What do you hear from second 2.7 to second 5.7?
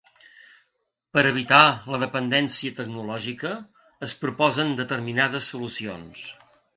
tecnològica, es proposen determinades